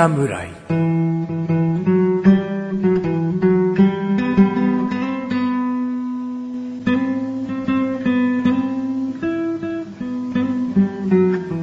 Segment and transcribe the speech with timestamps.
[0.00, 0.48] 侍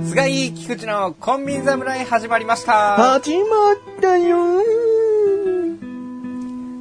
[0.05, 2.97] 菅井菊池のコンビニ侍始まりました。
[2.97, 4.37] 始まったよ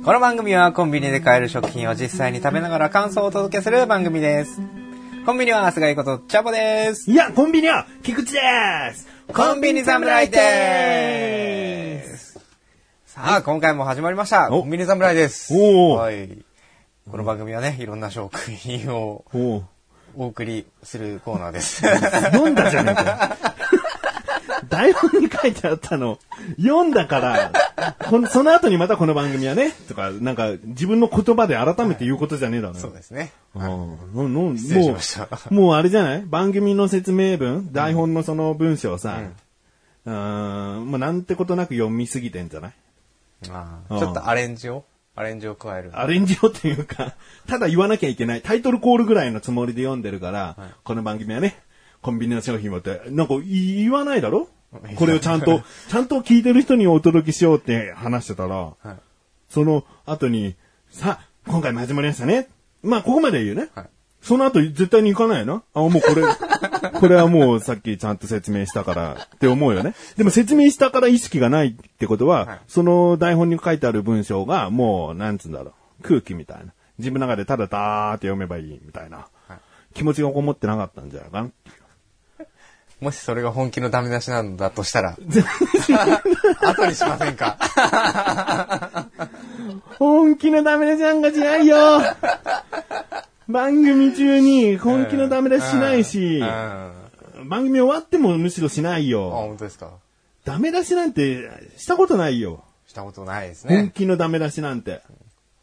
[0.05, 4.61] この番組はコンビニで買える食品を実際に食べながら感想をお届けする番組です。
[5.25, 7.11] コンビニは菅井ことチャボです。
[7.11, 8.39] いや、コンビニは菊池で
[8.93, 12.39] すコンビニ侍です。
[13.07, 14.49] さあ、今回も始まりました。
[14.51, 15.53] おコンビニ侍です。
[15.53, 16.45] おーはい。
[17.11, 21.83] この番組はね、いろんな食品をお送りするコーナーです。
[21.83, 23.37] 読んだじゃねえか。
[24.77, 26.19] 台本に書いてあったの、
[26.59, 27.53] 読んだから、
[28.11, 32.75] このその後にまたこの番組はね、とか、なんか自分の言葉で改めて言うことじゃねえだろ。
[32.75, 33.33] そうですね。
[33.55, 33.63] うん。
[34.15, 36.23] のの失礼しもう、もうあれじゃない？
[36.27, 39.19] 番組の説明文、台本のその文章さ、
[40.05, 42.75] うーん、もうなんてことなく読みすぎてんじゃない？
[43.49, 43.97] あうん。
[43.97, 44.85] ーちょっとアレンジを？
[45.15, 45.99] アレンジを加える。
[45.99, 47.15] アレンジをっていうか、
[47.49, 48.43] ただ言わなきゃいけない。
[48.43, 51.57] タイトルコールぐらいのつもりで読んでるから、この番組はね、
[52.03, 54.49] コンビニの商品をって、なんか言わないだろ？
[54.97, 58.89] これをちゃんと、 ちゃんと聞いてる人にお届けしようって話してたら、はい
[59.49, 60.57] その後に、
[60.91, 62.49] さあ、今回も始まりましたね。
[62.83, 63.69] まあ、ここまで言うね。
[63.75, 63.87] はい
[64.27, 66.25] その後絶対に行かないのあ、もうこれ、
[66.99, 69.95] これはもうさっきちゃんと説明したからって思うよね。
[70.17, 76.73] でも説明したから意識がないってことは、はいその台本に書いてある文章がもう、なんつうんだろう、空気みたいな。
[76.99, 79.29] 自分の中でただダーって読めばいいみたいな。
[79.47, 79.59] はい
[79.95, 81.51] 気持ちがこもってなかったんじゃないかな。
[83.01, 85.17] もしそれが本気のダメ出しなんだとしたら、
[86.63, 87.59] 後にしませんか？
[89.99, 91.77] 本気のダメ出しなんかしないよ
[93.49, 96.41] 番組中に本気のダメ出ししないし
[97.45, 99.31] 番組終わってもむしろしないよ。
[99.31, 99.91] 本当ですか？
[100.45, 102.65] ダメ出しなんてしたことないよ。
[102.87, 103.93] したことないです本ね。
[103.95, 105.03] 気のダメ出しなんて。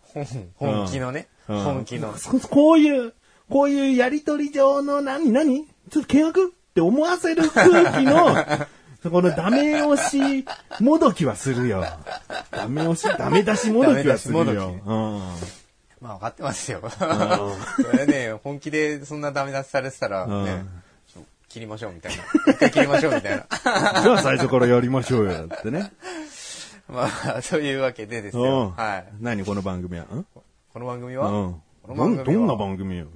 [0.04, 1.28] 本本気のね。
[1.50, 2.14] うん本気の。
[2.14, 3.14] ここういう、
[3.50, 5.66] こういうやりとり上の何、何？
[5.90, 7.70] ちょっと険悪って思わせる空
[8.00, 8.36] 気の、
[9.12, 10.44] このダメ押し
[10.80, 11.86] もどきはするよ。
[12.50, 15.20] ダメ押し、ダメ出しもどきはするよも。
[15.20, 15.22] うん
[16.02, 16.82] まあ分かってますよ。
[16.90, 20.66] それね、本気でそんなダメ出しされてたら、うんね、
[21.48, 22.24] 切りましょうみたいな。
[22.52, 23.46] 一回切りましょうみたいな。
[24.02, 25.94] じゃあ最初からやりましょうよってね。
[26.90, 27.08] ま
[27.38, 28.64] あ、そういうわけでですうよ。
[28.70, 29.14] んはい。
[29.22, 30.06] 何この番組は？
[30.06, 30.26] ん
[30.74, 31.62] この番組は、うん。
[31.84, 32.40] このどん番組は？
[32.40, 33.08] どんな番組よ？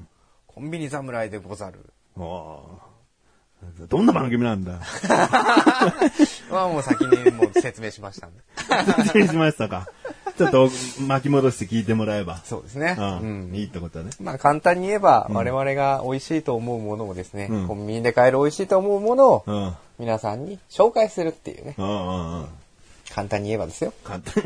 [0.45, 1.79] コンビニ侍でござる。
[2.17, 2.86] ああ
[3.89, 4.79] どんな番組なんだ？
[6.51, 8.39] まあもう先にもう説明しましたんで。
[9.03, 9.87] 失礼しましたか。
[10.37, 10.69] ちょっと
[11.07, 12.37] 巻き戻して聞いてもらえば。
[12.45, 12.95] そうですね。
[12.97, 13.55] ううんん。
[13.55, 14.11] いいってことね。
[14.21, 19.55] まあ簡単に言えば、我々が美味しいと思うものをですね、うんコンビニで買える美味しいと思うものをうん。
[19.55, 22.45] うん皆さんに紹介するっていうね、うんうん。
[23.11, 23.93] 簡単に言えばですよ。
[24.03, 24.43] 簡単。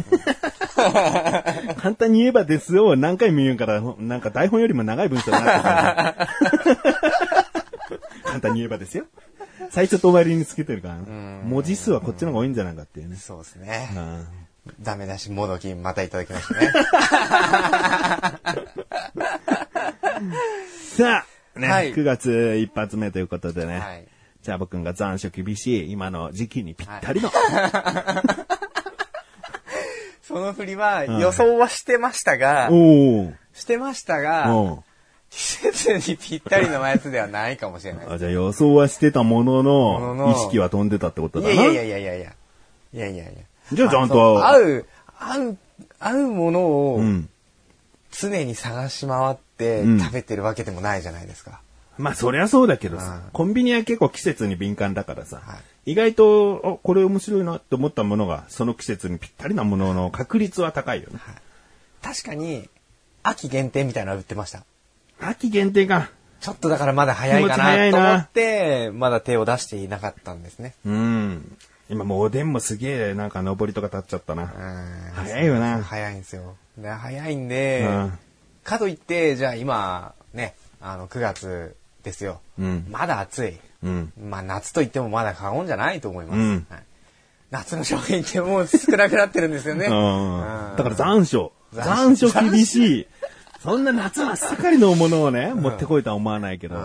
[1.75, 2.95] 簡単に言えばですよ。
[2.95, 6.25] 何回も言うから、なんか台本よりも長い文章になってた
[6.63, 6.79] ね
[8.31, 9.05] 簡単に言えばですよ。
[9.69, 11.05] 最初と終わりにつけてるからね。
[11.45, 13.15] 文字数はこっちの方が多いんじゃないかっていうね。
[13.15, 13.89] そうですね。
[13.95, 14.27] うん
[14.79, 16.71] ダメ出しもどきまたいただきましたね。
[20.95, 21.25] さ
[21.55, 23.79] あ、ね、はい9月一発目ということでね。
[23.79, 24.07] はい。
[24.43, 27.31] チャボくんが残暑厳しい今の時期にぴったりの。
[30.21, 34.81] その振りは予想はしてましたが、おーしてましたが、おー
[35.31, 38.05] 季節にぴったりのやつではないかもしれない。
[38.07, 41.53] あじゃあ予想はしてたものもののの、意識は飛んでたってことだな。
[41.53, 42.33] いやいやいやいやいやいや。
[42.93, 43.25] いやいや。
[43.71, 44.85] じゃあちゃんと、合う、
[45.17, 45.57] 合う、
[45.99, 47.29] 合うものをうん。
[48.11, 51.61] 常に探し回ってうん食べてるわけでもないじゃないですか。
[51.97, 61.19] まあそりゃそうだけどさうん、コンビニは結構季節に敏感だからさ、は意外と、あ、これ面白いなって思ったものが、その季節にぴったりなものの確率は高いよね。
[62.01, 62.69] 確かに、
[63.23, 64.63] 秋限定みたいなの売ってました。
[65.21, 66.09] 秋限定か。
[66.39, 70.73] ちょっとだからまだ早いかななと思って、まだ手を出していなかったんですね。
[70.85, 71.57] うん。
[71.89, 74.43] 今もうおでんもすげえなんか上りとか立っちゃったな。
[74.43, 76.55] うん早いよな早いんですよ。
[76.77, 78.19] で早いんで、うん
[78.63, 82.41] かといって、じゃあ今、ね、あの、9月ですよ。
[82.59, 83.57] うんまだ暑い。
[83.83, 84.13] うん。
[84.19, 86.39] まあ夏といってもまだ過言じゃないと思います。
[86.39, 86.83] うんはい
[87.51, 89.83] 夏の商品ってもう少なくなってるんですよね。
[90.77, 91.51] だから残暑。
[91.73, 93.07] 残暑厳しい。
[93.63, 96.75] そんな夏真っ盛りのものをね、持ってこいとは思わないけど。
[96.75, 96.81] うん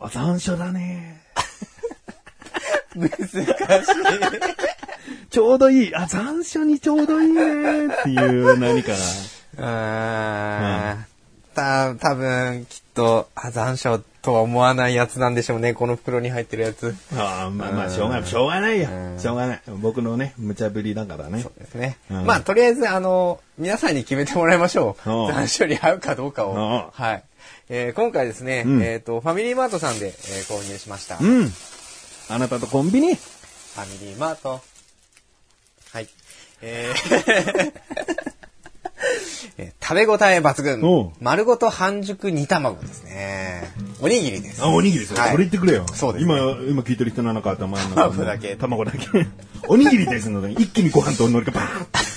[0.00, 1.22] あ残暑だね。
[2.96, 3.46] 難しい。
[5.30, 5.94] ちょうどいい。
[5.94, 8.92] あ、残暑にちょうどいいねっていう何か
[9.56, 11.06] うーん。
[11.54, 16.96] た、多分きっと、あ、残暑っとは思わないやつなんでしょうね、この袋に入ってるやつ。
[17.14, 18.26] ああ、まあまあ、しょうがない。
[18.26, 18.88] しょうがないよ。
[19.18, 19.62] しょうがない。
[19.82, 21.42] 僕のね、無茶ぶりだからね。
[21.42, 21.98] そうですね。
[22.10, 25.10] うんまあ、とりあえず、あの、皆さんに決めてもらいましょう。
[25.12, 26.52] うん残暑に合うかどうかを。
[26.54, 27.22] うんはい。
[27.68, 30.14] えー今回ですね、うんえっ、と、ファミリーマートさんで、えー
[30.50, 31.16] 購入しました。
[31.16, 31.52] フうん。
[32.30, 33.08] あなたとコンビニ？
[33.08, 33.12] ァ
[34.00, 34.62] ミリーマート。
[35.92, 36.08] はい。
[36.62, 37.72] えー
[39.58, 41.12] えー食べ応え抜群。
[41.20, 43.70] 丸ごと半熟煮卵ですね。
[44.00, 44.62] おにぎりです。
[44.62, 45.20] あ、おにぎりですよ。
[45.20, 45.86] はいそれ言ってくれよ。
[45.92, 48.98] そうですね今、今聞いてる人の中頭の中卵だけ卵だけ。
[49.68, 52.14] おにぎりですので、一気にご飯と乗りがバーッ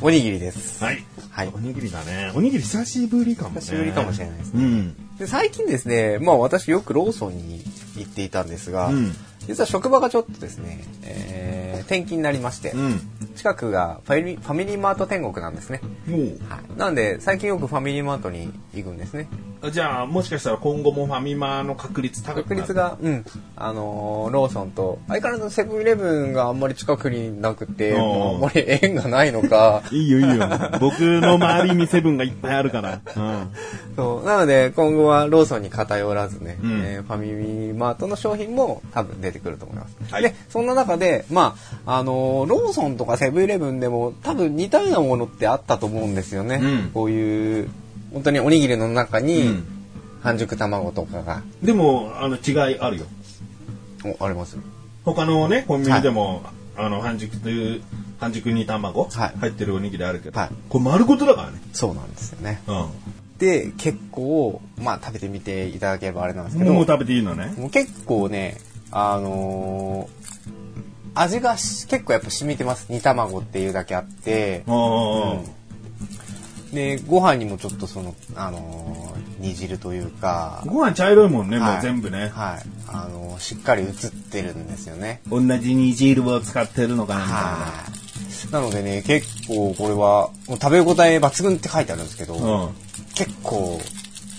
[0.00, 0.82] おにぎりです。
[0.82, 1.04] はい。
[1.30, 2.32] はいおにぎりだね。
[2.34, 3.60] おにぎり久しぶりかもね。
[3.60, 4.94] 久しぶりかもしれないですうん。
[5.18, 7.62] で最近ですね、まあ私よくローソンに
[7.96, 13.00] 行っていたんですが、うん実は職場がちょっとですね、えー転勤になりまして、うん。
[13.38, 15.80] 近くがファミリーマート天国なんですね。
[16.06, 16.16] も
[16.48, 18.52] はい、なんで最近よくファミリーマートに
[18.82, 19.28] 行くんですね。
[19.62, 22.44] う、じゃあ、もしかしたら今後もファミマの確率高くなる？
[22.44, 23.24] 確率が、うん、
[23.56, 30.48] あのーローソンと、相変わらずセブンイレブンがあんまり近くになくて、もうあんまり縁がないのか、 いいよいいよ。
[30.80, 33.00] 僕の周りにセブンがいっぱいあるから。
[33.16, 33.48] うん。
[33.96, 39.96] そうなので今後はローソンに偏らずね、うんえーファミリーマートの商品も多分出てくると思います。
[40.12, 46.60] はいでそんな中でまああのーローソンとかセブンイレブンでも多分似たようなものってあったと思うんですよね。
[46.62, 47.68] うんこういう
[48.12, 49.64] 本当におにぎりの中うにん
[50.22, 53.06] 半熟卵とかが、でも、あの、違いあるよ。
[54.20, 54.56] おあります。
[55.04, 56.42] 他のね、コンビニでも、
[56.76, 57.82] あの、半熟という、
[58.20, 61.60] 半熟に卵、はい入ってるおにぎりあるけど、はいこれ丸ごとだからね。
[61.72, 62.60] そうなんですよね。
[62.66, 62.86] うん。
[63.38, 67.54] で結構まあ食べてみていただければあれなんですけど、もう食べていいのね。
[67.56, 68.56] もう結構ね、
[68.90, 70.18] あのー
[71.14, 72.86] 味がし結構やっぱ染みてます。
[72.90, 75.40] 煮卵っていうだけあって、ああ、
[76.72, 82.28] で、ご飯にもちょっとその、あのー煮汁というか、ご飯茶色いもんね、はいもう全部ね。
[82.34, 82.62] はい。
[82.88, 83.90] あのーしっかり映っ
[84.30, 85.20] てるんですよね。
[85.30, 87.48] 同じ煮汁を使ってるのかなみたいな。
[87.48, 87.84] は
[88.48, 88.52] い。
[88.52, 90.30] なのでね、結構これは、
[90.60, 92.74] 食べ応え抜群って書いてあるんですけど、うん。
[93.14, 93.80] 結構、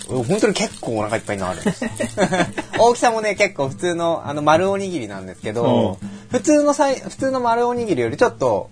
[0.08, 1.90] 本当に結構お腹いっぱいになるんですよ
[2.78, 5.98] 大きさもね、結構普通のあの丸おにぎりなんですけど、
[6.30, 8.70] 普通のサイ、普通の丸おにぎりよりちょっと、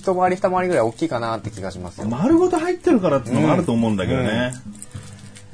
[0.00, 2.08] 一回り二回りぐらい大きいかなって気がしますよ。
[2.08, 4.54] 丸ごと入ってるからっていうのもあると思うんだけどね。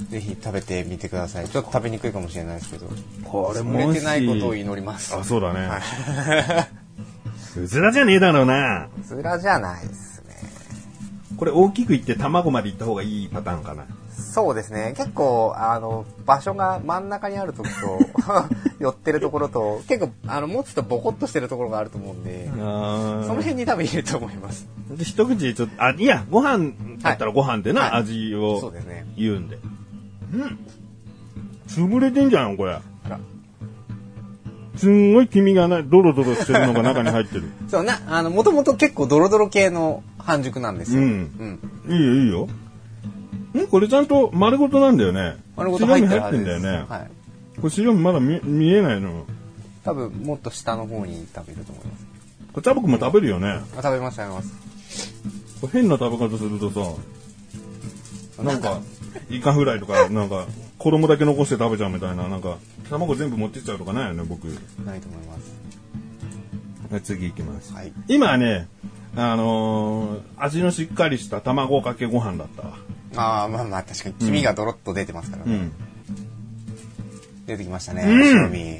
[0.08, 1.48] ぜひ食べてみてください。
[1.48, 2.87] ちょっと食べにくいかもしれないですけど、
[3.25, 5.16] これもし売れてないことを祈ります。
[5.16, 5.66] あ、そうだね。
[5.66, 5.81] は
[7.56, 8.88] うずらじゃねえだろうな。
[9.00, 9.02] い。
[9.02, 10.37] ずらじゃないですね。
[11.37, 13.84] これ大きくいって卵までいった方がいいパターンかな。
[14.16, 14.94] そうですね。
[14.96, 17.98] 結構、あの、場所が真ん中にあるときと、
[18.80, 24.68] 寄ってるところと、結構、あの、持つとボコッとしてるところがあると思うんで、そのあ辺に多分いると思います。
[24.90, 26.72] で一口ちょっと、あ、いや、ご飯
[27.02, 28.72] だったらご飯でな、はい味を。
[29.16, 29.58] 言うんで。
[30.32, 30.58] うん。
[31.68, 32.78] 潰れてんじゃん、これ。
[34.76, 37.44] すんごい黄身がな、ドロドロしてるのが中に入ってる。
[37.68, 41.02] そうな、あの、もともと結構ドロドロ系の半熟なんですよ。
[41.02, 41.58] うん
[41.88, 41.92] うん。
[41.92, 42.48] いいよ、いいよ。
[43.62, 45.36] んこれちゃんと丸ごとなんだよね。
[45.56, 46.86] 丸ごと入ってる白身入ってんだよね。
[46.88, 47.10] はい。
[47.60, 49.24] これ白身まだ見見えないの。
[49.84, 52.06] 多分、もっと下の方に食べると思います。
[52.52, 53.60] これチャボくんも食べるよね。
[53.76, 54.52] あ食べます、食べます。
[55.60, 58.80] これ変な食べ方するとさ、なんか、
[59.30, 60.46] イカフライとか、なんか、
[60.78, 62.58] 衣だけ残して食べちゃうみたいな、なんか、
[62.90, 64.44] 卵全部持ってっちゃうとかないよね、僕。
[64.84, 65.75] ないと思います。
[67.02, 67.73] 次行きます。
[67.73, 67.93] はい。
[68.09, 68.69] 今はね、
[69.16, 72.75] あのー味のしっかりした卵かけご飯だったわ。
[73.16, 75.55] ああ、まあまあ、確かに黄身がドロッと出てますからね。
[75.55, 75.73] うん。
[77.47, 78.78] 出てきましたね、うん白身。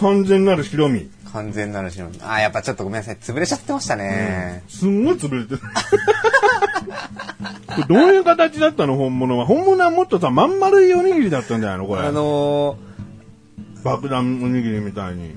[0.00, 1.10] 完全なる白身。
[1.32, 2.20] 完全なる白身。
[2.22, 3.16] ああ、やっぱちょっとごめんなさい。
[3.16, 4.62] 潰れちゃってましたね。
[4.68, 5.60] すんごい潰れてる。
[7.66, 8.96] これどういう形だったの？
[8.96, 9.46] 本物は。
[9.46, 11.86] 本物はもっとさ、まん丸いおにぎりだったんじゃないの？
[11.86, 12.02] これ。
[12.02, 12.76] あの
[13.82, 15.34] 爆弾おにぎりみたいに。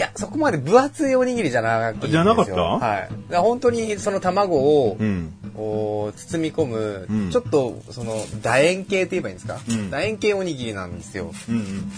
[0.00, 1.92] ー、いや、そこまで分厚いおにぎりじゃな。
[1.94, 2.52] じゃなかった？
[2.54, 3.34] はい。
[3.34, 5.32] 本当にその卵を、うん。
[5.54, 11.92] こう包み込む、うんちょっとその楕円形って言えばいいんですか、うん楕円形おにぎりなんですようんうん。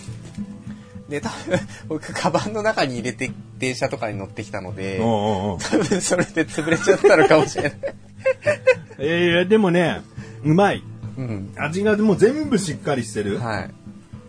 [1.09, 7.73] で多分 僕カバンの中に入れて電車とかに乗ってきたのでおうおうおう多分それで潰れちゃったのかもしれない、
[8.99, 10.01] えー、でもね、
[10.43, 10.83] うまい。
[11.19, 13.71] うん、味がもう全部しっかりしてるはい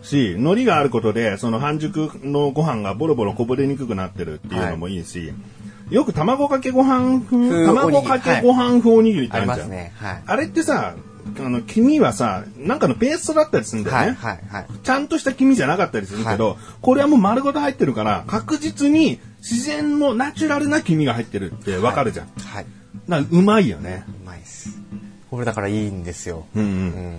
[0.04, 5.32] し、海苔があることで、その半熟のご飯がボロボロこぼれにくくなってるっていうのもいいし、
[5.90, 9.58] よく卵かけご飯風、風卵かけご飯風おにぎりってあるじゃん。
[9.58, 10.94] ますねはいあれってさ、
[11.38, 14.16] あの、黄身はさ、なんかのペーストだったりするんだよね。
[14.20, 22.26] はいはいはいちゃんとした黄身じゃなかったりするけど、これはもう丸ごと入ってるから、確実に自然のナチュラルな黄身が入ってるってわかるじゃん。
[22.26, 22.66] はい、
[23.08, 24.04] だからうまいよね。
[24.22, 24.78] うまいです
[25.30, 26.66] これだからいいんですようんう。
[26.66, 27.18] うんん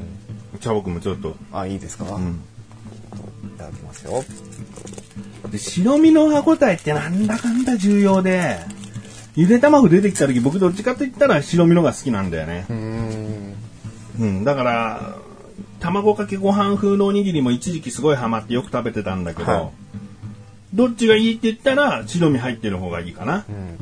[0.61, 2.41] チャボくんもちょっと、あいいですか、うん。
[3.57, 4.23] ただきますよ。
[5.51, 8.59] で白身の歯応えってなんだかんだ重要で、
[9.35, 12.65] ゆで卵出てきた時僕どっちかと言ったら白身のが好きなんだよね。
[12.69, 13.55] うーん。
[14.19, 15.15] うん、だから、
[15.79, 19.69] 卵かけご飯風のおにぎりも一時期すごいハマってよく食べてたんだけど、はい
[20.73, 23.45] どっちがいいって言ったら白身入ってる方がいいかな。
[23.47, 23.77] うん。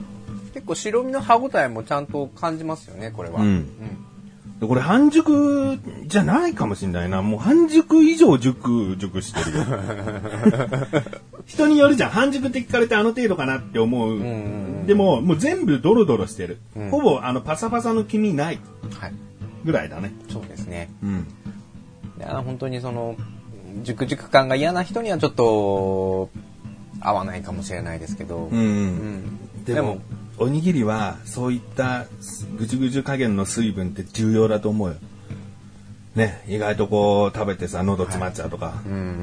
[0.54, 3.42] 結構白身の歯応えもちゃんと感じますよね、これは。
[3.42, 3.68] うん
[4.60, 7.22] でこれ半熟じゃないかもしれないな。
[7.22, 9.66] もう半熟以上熟、熟してるよ。
[11.46, 12.10] 人によるじゃん。
[12.12, 14.20] 半熟って聞かれてあの程度かなって思う。
[14.86, 16.60] でも、もう全部ドロドロしてる。
[16.76, 18.60] うんほぼあのパサパサの黄身ない
[19.00, 19.14] はい。
[19.66, 20.14] ぐらいだね。
[20.30, 20.90] そうですね。
[21.02, 21.28] うん。
[22.20, 23.16] いや本当にその、
[23.84, 26.30] 熟熟感が嫌な人にはちょっと、
[27.02, 28.50] 合わないかもしれないですけど。
[28.52, 28.60] うん。
[28.60, 30.00] うんでも
[30.38, 32.06] おにぎりはそういった
[32.58, 34.96] ぐちゅぐちゅ加減の水分って重要だと思うよ。
[36.16, 39.14] ね、意外とこう食べてさ、喉詰まっちゃうとか、うんうんうんうん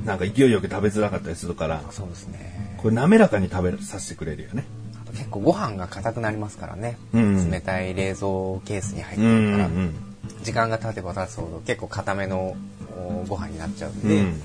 [0.00, 0.06] うん。
[0.06, 2.76] なんか勢いよく食べづらかったりするから、そうですね。
[2.76, 4.64] これ滑らかに食べさせてくれるよね。
[5.12, 6.98] 結構ご飯が硬くなりますからね。
[7.12, 9.94] うん冷たい冷蔵ケースに入ってうんるから、うん
[10.42, 12.56] 時間が経てば経つほど結構硬めの
[12.96, 14.42] おご飯になっちゃうんで、うん。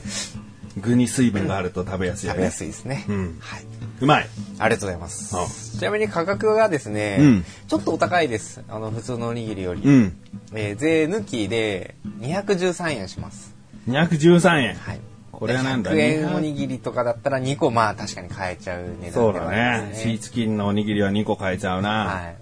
[0.77, 2.51] 具に水分があると食べやすいよね食べや。
[2.51, 3.05] すいですね。
[3.07, 3.63] うんはい。
[4.01, 4.27] うまい。
[4.59, 5.45] ありがとうございますあ。
[5.79, 8.61] ちなみに価格がですね、うんちょっとお高いです。
[8.69, 9.81] あの、普通のおにぎりより。
[9.83, 10.15] うん。
[10.53, 13.53] えー税抜きで213円します。
[13.87, 14.75] 213円。
[14.75, 14.99] はい。
[15.31, 19.89] これはなんだ100円おにぎりとかだったら2個まあ確かに買えちゃう値そうだ段ではありね。
[19.89, 21.89] ますシーチキンのおにぎりは2個買えちゃうな。
[22.05, 22.35] はい。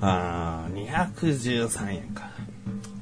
[0.00, 2.30] ああ、213円か。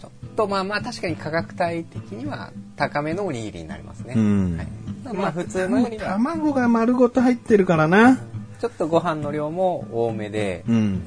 [0.01, 4.15] ちょっとまあまあ確かに価格帯的には高めのおにぎりになりますね。
[4.17, 4.57] うん
[5.05, 8.19] はい、まあ普通のよりは卵が丸ごと入ってるからな。
[8.61, 11.03] ちょっとご飯の量も多めで、うん。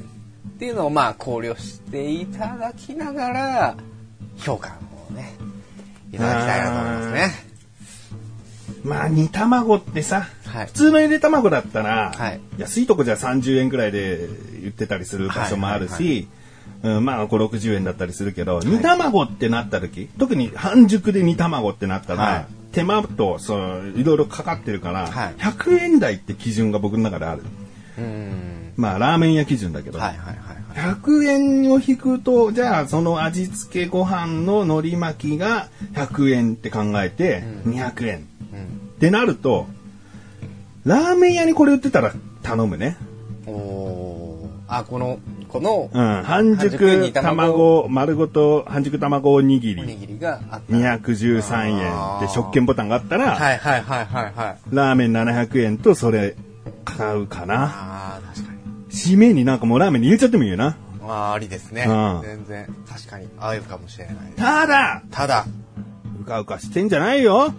[0.49, 3.75] っていうのをまあ考慮していただきながら
[4.37, 4.77] 評価
[5.09, 5.35] をね
[6.11, 7.49] いただきたいなと思いますね。
[8.83, 16.27] まあ、煮卵ってさ、はい普通のゆで卵だったら、はい安いとこじゃ30円くらいで売ってたりする場所もあるし、
[16.83, 27.41] うん、まあ、5、60円だったりするけど、煮卵ってなった時、特に半熟で煮卵ってなったら、はい手間と、そう、いろいろかかってるから、はい100円台って基準が僕の中である。
[27.97, 28.73] うん。
[28.77, 30.95] まあ、ラーメン屋基準だけど、はいはいはいはい。
[30.95, 38.63] 100円を引くと、じゃあその味付けご飯の海苔巻きが100円って考えて、200円うん。
[38.95, 39.67] ってなると、
[40.85, 42.97] ラーメン屋にこれ売ってたら頼むね。
[43.47, 46.23] おーあ、この、この、うん。
[46.23, 50.73] 半熟煮卵卵、丸ごと半熟卵おにぎりおにぎりがあった。
[50.73, 54.57] 213円で食券ボタンがあったら、はいはいはいはいはい。
[54.71, 56.35] ラーメン700円とそれ
[56.85, 57.63] 買うかな。
[57.63, 57.67] あ
[58.17, 58.59] あ、確かに。
[58.91, 60.77] 締めになんかもうラーメンに入れちゃってもいいよな。
[61.01, 62.21] ああ、ありですねうん。
[62.21, 64.15] 全然、確かに合うかもしれない。
[64.35, 65.45] ただ、ただ、
[66.21, 67.53] うかうかしてんじゃないよ。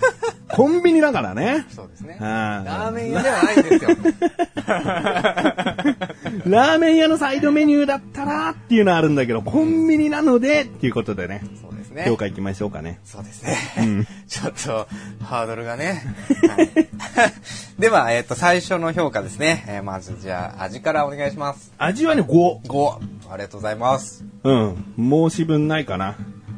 [0.48, 1.66] コンビニだからね。
[1.74, 2.16] そうですね。
[2.20, 3.90] ラーメン屋ではないんですよ。
[6.44, 12.04] ラーメン屋のサイドメニューだったらっていうのはあるんだけど、コンビニなのでっていうことでね、そうですね。
[12.06, 13.00] 評価いきましょうかね。
[13.04, 13.56] そうですね。
[14.26, 14.88] ちょっと、
[15.24, 16.02] ハードルがね。
[16.48, 16.70] はい
[17.78, 19.64] では、えっ、と、最初の評価ですね。
[19.68, 21.72] えーまず、じゃあ、味からお願いします。
[21.78, 22.62] 味はね、5。
[22.66, 22.98] 5。
[23.30, 24.24] ありがとうございます。
[24.44, 24.84] うん。
[24.98, 26.16] 申し分ないかな。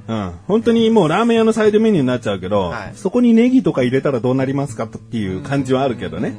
[0.09, 0.33] うん。
[0.47, 6.35] 本当にもうラーメン屋のサイドメニューになっちゃうけど、はいそこにネギとか入れたらどうなりますかっていう感じはあるけどね。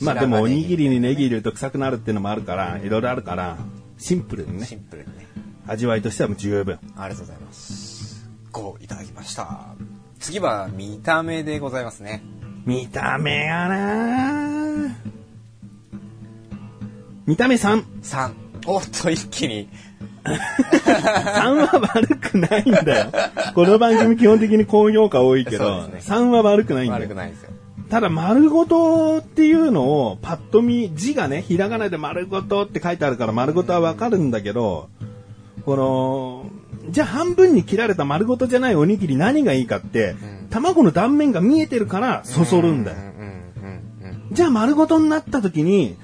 [0.00, 3.58] まあでもおにぎりにネギ入れると臭くなるっていうのもあるから、いろいろあるから、
[3.98, 5.26] シンプルにねシ、ンプルにね。
[5.66, 6.78] 味わいとしてはもう十分。
[6.96, 8.28] ありがとうございます。
[8.52, 9.74] 5いただきました。
[10.18, 12.22] 次は、見た目でございますね。
[12.64, 14.96] 見た目がな
[17.26, 17.84] 見た目3。
[18.02, 18.32] 3。
[18.66, 19.68] おっと、一気に。
[20.24, 20.30] 3
[21.66, 23.12] は悪くないんだよ。
[23.54, 27.02] この番組基本的に高評価多いけそど、ね3は悪くないんだよ。
[27.04, 27.49] 悪くないですよ。
[27.90, 34.88] ただ、丸ごとっていうのをパッと見、字がね、ひらがなで丸ごとって書いてあるから丸ごとはわかるんだけど、
[35.64, 36.46] この、
[36.88, 40.14] じゃあ半分に切られた丸ごとじゃないおにぎり何がいいかって、
[40.50, 42.96] 卵の断面が見えてるからそそるんだよ
[44.32, 45.96] じゃあ丸ごとになった時に、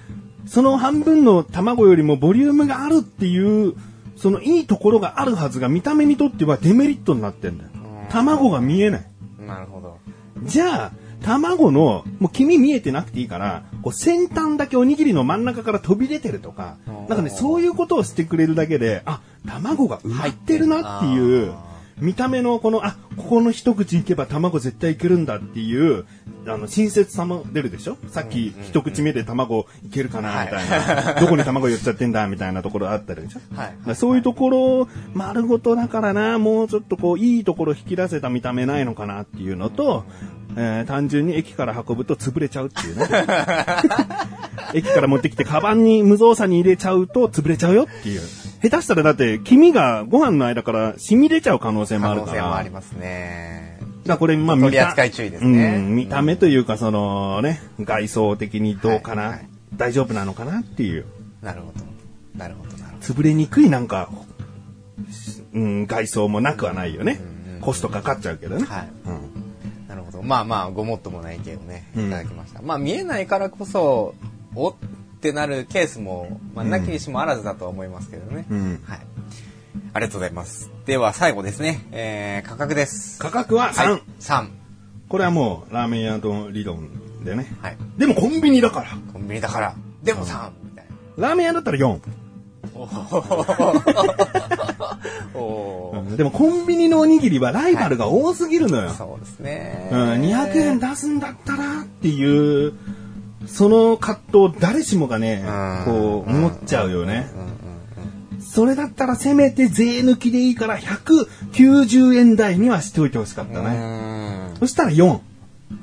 [0.47, 3.75] その半分の卵よりもボリュームがあるっていう、
[4.16, 7.71] そのいいところがあるはずが見た目にとってはデメリットになってんだよ。
[8.11, 9.07] 卵が見えない。
[9.40, 9.47] うん。
[9.47, 9.99] なるほど。
[10.43, 10.93] じゃあ、
[11.26, 21.52] 卵の、もう黄身見えてなくていいから、こう先端だけおにぎりの真ん中から飛び出てるとか、なんかね、そういうことをしてくれるだけで、あ、卵が埋まってるなっていう、
[21.99, 26.04] 見た目のこの、あ、ここの一口いけば卵絶対いけるんだっていう、
[26.47, 27.97] あの、親切さも出るでしょ？
[28.09, 30.68] さっき一口目で卵いけるかなみたい
[31.14, 31.14] な。
[31.14, 33.40] どこに卵寄っちゃってんだみたいなところあったでしょ？
[33.56, 33.97] はい。
[33.97, 40.04] そういうところ、丸ごとだからな、もうちょっとこう、いいところ引き出せた見た目ないのかなっていうのと、
[40.56, 43.06] えー単純に駅から運ぶと潰れちゃうっていうね。
[44.75, 48.20] 駅から持ってきて、カバンに無造作に入れちゃうと潰れちゃうよっていう。
[48.62, 52.32] 下手したらだって、黄身がご飯の間から染み出ちゃう可能性もあ可るから。
[52.32, 53.78] 能性もありますね。
[54.06, 61.04] だこれ、まあ、取り扱い注意ですねうん、見た目というか、そのね、外装的にどうかな、はいはい大丈夫なのかなっていう。
[61.42, 61.84] なるほど。
[62.38, 64.08] なるほど、なるほ潰れにくいなんか、
[65.52, 67.20] うん、外装もなくはないよね。
[67.60, 68.62] コストかかっちゃうけどね。
[68.62, 68.70] ど。
[68.70, 68.88] はい。
[69.06, 69.45] うんな
[69.96, 70.22] るほど。
[70.22, 72.62] まあまあ、ごもっともな意見をね、うんいただきました。
[72.62, 74.14] まあ、見えないからこそ、
[74.54, 74.74] おっ
[75.20, 78.46] てなるケースも、まあ、なきにしもあらずだとは思いますけどね。
[78.50, 79.00] うんはい。
[79.92, 80.70] ありがとうございます。
[80.84, 81.86] では、最後ですね。
[81.92, 83.18] えー、価格です。
[83.18, 83.90] 価格は3。
[83.90, 84.02] はい。
[84.20, 84.48] 3。
[85.08, 87.46] これはもう、ラーメン屋の理論でね。
[87.62, 87.76] はい。
[87.98, 88.88] でもコンビニだから。
[89.12, 89.74] コンビニだから。
[90.02, 90.50] でも 3!
[90.64, 90.86] みたい
[91.16, 91.28] な。
[91.28, 92.00] ラーメン屋だったら4。
[96.16, 98.90] でもコンビニのおにぎりはライバルが多すぎるのよ。
[98.90, 99.88] そうですね。
[99.92, 102.73] うん、200円出すんだったらっていう、
[103.46, 105.44] その葛藤誰しもがね、
[105.85, 107.30] こう思っちゃうよね。
[108.40, 114.52] それだったらせめて税抜きでいいから190円台にはしておいてほしかったうね。
[114.54, 114.56] ん。
[114.58, 115.18] そしたら4。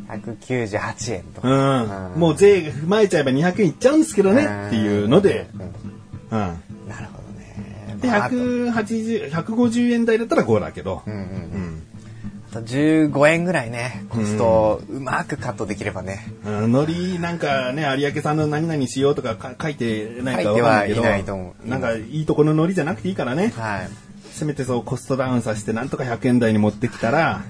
[0.07, 2.09] 198円とうか。
[2.15, 2.19] ん。
[2.19, 5.49] もう税踏まえちゃえば200円いっちゃうんですけどねっていうので、
[6.31, 6.63] うんうん。
[6.87, 7.97] なるほどね。
[8.01, 11.01] で、まああと180、150円台だったら5だけど。
[11.05, 11.83] うんうんうん。
[12.51, 16.27] あと15円ぐらいね、コストをうまくカットできればね。
[16.45, 23.53] うん海苔なんかね、有明さんの何々しようとかか書いてないかわかんないけど、はいないと思うなんかいいとこの海苔じゃなくていいからね。
[23.55, 23.89] はい。
[24.31, 27.43] せめてそうコストダウンさせてなんとか100円台に持ってきたら、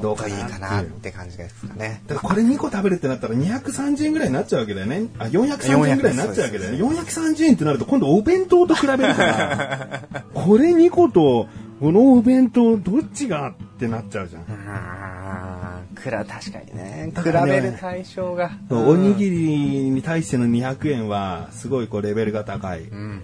[0.00, 2.02] どうかいいかなって感じですかね。
[2.06, 5.06] だからこれ2個食べるってなったら230円ぐらいになっちゃうわけだよね。
[5.18, 6.78] あ、430円ぐらいになっちゃうわけだよね。
[6.78, 10.00] 430円ってなると今度お弁当と比べるから、
[10.34, 11.48] これ2個と
[11.80, 14.42] このお弁当どっちがってなっちゃうじゃん。
[14.68, 17.12] あーくら、確かにね。
[17.16, 18.50] 比べる対象が。
[18.68, 22.82] そうおにぎりに対しての200円はすごいこうレベルが高い。
[22.82, 23.22] うん。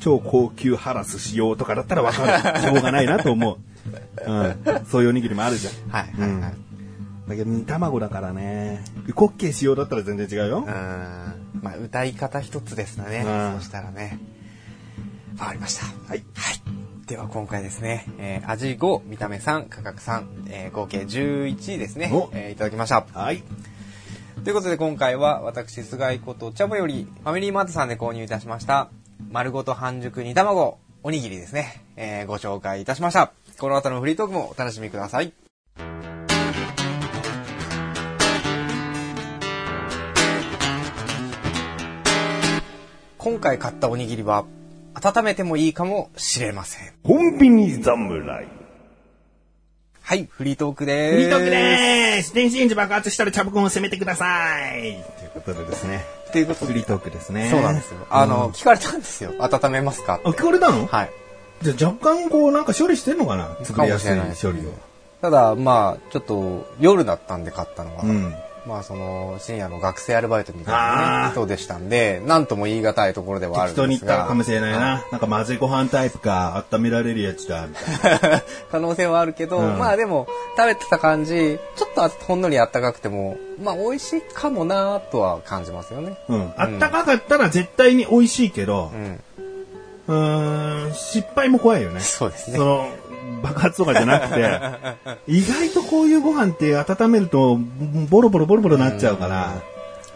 [0.00, 2.60] 超高級ハラスしようとかだったらわかる。
[2.60, 3.58] しょうがないなと思う。
[4.26, 4.32] う
[4.80, 4.86] ん。
[4.86, 5.90] そういうおにぎりもあるじゃん。
[5.90, 6.54] はいはいはい。
[7.28, 8.84] だけど煮卵だからね。
[9.06, 10.64] ウコッケーしようだったら全然違うようん。。
[11.62, 13.24] まあ、歌い方一つですね。
[13.26, 14.18] うんそしたらね。
[15.38, 15.86] わかりました。
[15.86, 16.24] はい。
[16.34, 16.60] はい。
[17.06, 23.04] では今回ですね、えー味5、見た目3、価格3、えー合計11ですねお、えーいただきました。
[23.12, 23.42] はい。
[24.44, 28.90] ということで今回は私、菅井ことチャボよりファミリーマートさんで購入いたしました、
[29.30, 33.32] 丸ごと半熟煮卵、おにぎりですね、えーご紹介いたしました。
[33.60, 35.34] この後のフリートークもお楽しみください。
[43.18, 44.46] 今回買ったおにぎりは
[44.94, 46.94] 温めてもいいかもしれません。
[47.02, 48.48] コンビニ侍。
[50.00, 51.14] はい、フリートークでーす。
[51.16, 56.02] フリートークでーす電子レンジ爆発したらチャブ君を攻めてくださいということでですね。
[56.32, 57.50] ということでフリートークですね。
[57.50, 58.06] そうなんですよ。
[58.08, 59.34] あの、聞かれたんですよ。
[59.38, 60.86] 温めますかってあ、聞かれたの？
[60.86, 61.10] はい。
[61.62, 63.56] じゃあ若干こうなんか処理してんのかな？
[63.62, 64.72] 作りやすい処理を。
[65.20, 68.34] ただ、まあ、ちょっと夜だったんで買ったのは、うん。
[68.66, 73.86] まあ、その、深夜の学生アルバイトみたいな、ね、人でしたんで、なんとも言い難いところではあるんですが。
[73.86, 75.04] 言ったかもしれないな。
[75.10, 78.42] なんか混ぜご飯タイプか、温められるやつだ、みたいな。
[78.70, 86.16] 可能性はあるけど、うんまあでも、食べてた感じ、ちょっとほんのりあったかくても、まあ美味しいかもなとは感じますよね。
[86.28, 86.52] うん。
[86.56, 89.20] あったかかったら絶対に美味しいけどう、ん。
[90.10, 92.00] うーん、失敗も怖いよね。
[92.00, 92.88] そうですねその、
[93.42, 94.60] 爆発とかじゃなくて、
[95.28, 97.58] 意外とこういうご飯って温めると、
[98.10, 99.52] ボロボロボロボロなっちゃうから、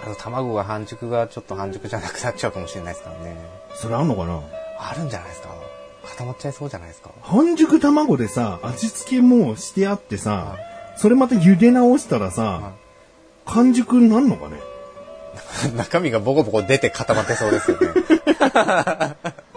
[0.02, 3.36] あと卵が半熟がちょっと半熟じゃなくなっちゃうかもしれないですからね。
[3.74, 4.40] それあんのかな？
[4.78, 5.48] あるんじゃないですか？
[6.06, 7.10] 固まっちゃいそうじゃないですか？
[7.22, 10.56] 半熟卵でさ、味付けもしてあってさ、
[10.96, 12.72] それまた茹で直したらさ、
[13.46, 14.60] 完熟になるのかね？
[15.76, 17.86] 中身がボコボコ出て固まってそうですよね。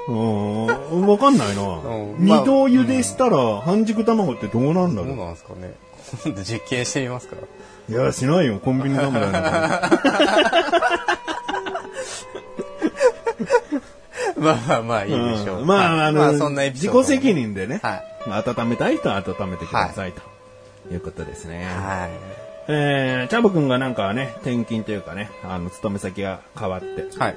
[0.07, 1.61] うーん、わかんないな。
[1.61, 5.73] うん二まあ度茹でしたら半熟卵ってどうなんだどうろなんですかね。
[6.23, 7.35] 今度実験してみますか。
[7.89, 7.91] う。
[7.91, 8.59] いや、しないよ。
[8.59, 9.91] コンビニ侍なんか。
[14.37, 15.61] まあまあまあいいでしょう。
[15.61, 18.03] うんまあ、あの、まあそんな自己責任でね、はい。
[18.29, 20.21] 温めたい人は温めてください、と
[20.93, 21.65] いうことですね。
[21.65, 22.46] はい。
[22.69, 27.35] えー、チャボくんがなんかね、転勤というかね、あの、勤め先が変わって、はい。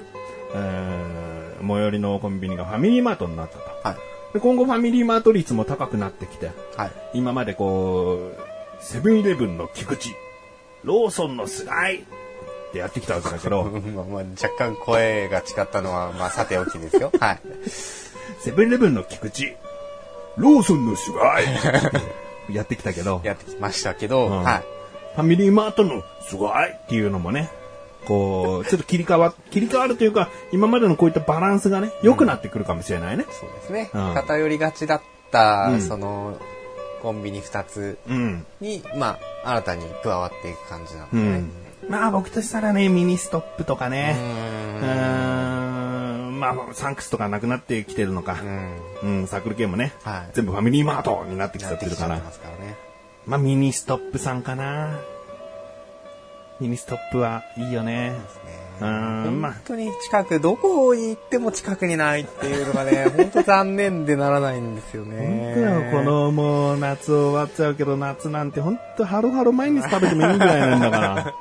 [0.55, 3.89] えー、最寄りのコンビニがファミリーマートになったと。
[3.89, 3.97] はい。
[4.33, 6.93] で今後ファミリーマート率も高くなってきて、はい。
[7.15, 10.11] 今までこう、セブンイレブンの菊池、
[10.85, 13.65] ローソンの菅井ってやってきたわけだけど、
[13.95, 17.11] まあまあ、若干声が違ったのは、まあ、さておきですよ。
[17.21, 17.41] はい。
[18.41, 19.57] セブンイレブンの菊池、
[20.37, 21.19] ローソンの菅
[22.49, 24.80] 井やってきたけど、 やってきましたけど、うんはい。
[25.21, 27.51] ファミリーマートのすごいっていうのもね、
[28.07, 33.27] こう、ちょっと切り替わ、切り替わるというか、今までのこういったバランスがね、良くなってくるかもしれないね。
[33.31, 33.91] そうですね。
[33.93, 36.39] うん偏りがちだった、うんその、
[37.03, 38.47] コンビニ2つうん。
[38.61, 41.39] に、まあ、新たに加わっていく感じなのでね。
[41.39, 41.51] ん。
[41.89, 44.17] まあ僕としたらね、ミニストップとかうね、
[44.81, 46.37] うーん。
[46.37, 48.39] ん、まあサンクスとかなくなってきてるのか
[49.03, 49.07] う。
[49.07, 49.21] ん。
[49.21, 50.31] うん、サークル系もね、はい。
[50.35, 52.57] 全部ファミリーマートになってきちゃってるからなってきちゃって。
[52.57, 52.90] ますからね。
[53.27, 54.99] まあミニストップさんかな。
[56.61, 58.13] ミニストップはいいよね。
[58.81, 58.87] うー
[59.31, 65.53] ん、まあ本当に近く、どこに行っても近くにないっていうのがね、 本当残念でならないんですよ本ね。
[65.55, 71.35] 当よ、このもう夏終わっちゃうけど夏なんて本当ハロハロ毎日食べてもいいぐらいなんだか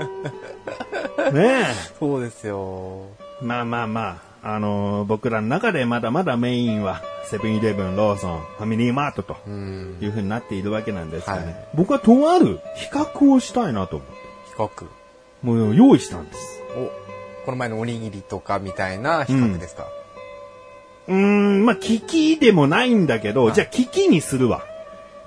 [1.18, 1.32] ら。
[1.32, 1.66] ね
[2.00, 3.04] そうですよ。
[3.42, 3.46] え。
[3.46, 9.98] まあまあまあ、あのー僕らの中でまだまだメインはセブンイレブン、ローソン、ファミリーマートとうん。
[10.02, 11.46] いう風になっているわけなんですがね。
[11.46, 14.14] はい僕はとある比較をしたいなと思って。
[14.48, 14.88] 比較。
[15.44, 16.62] もう用意したんです。
[16.76, 19.88] お、この前のおにぎりとかみたいな比較ですか、
[21.08, 24.64] うーん、まあ、危機でもないんだけど、はいじゃあ危機にするわ。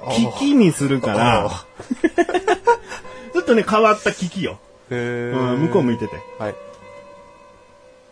[0.03, 1.51] お危機にするから、
[3.33, 4.59] ちょっとね、変わった危機よ。
[4.91, 6.17] へうん、向こう向いてて。
[6.39, 6.55] はい。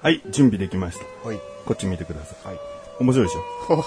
[0.02, 1.28] はい、準備できました。
[1.28, 1.40] はい。
[1.66, 2.48] こっち見てください。
[2.48, 2.58] はい。
[3.00, 3.84] 面白いでしょ？